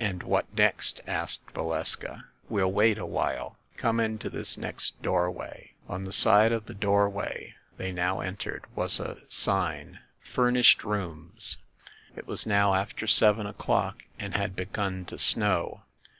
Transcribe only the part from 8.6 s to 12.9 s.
was a sign, "Furnished Rooms." It was now